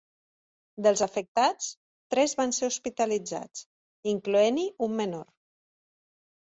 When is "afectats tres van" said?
1.05-2.55